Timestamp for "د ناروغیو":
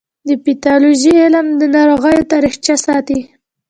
1.59-2.29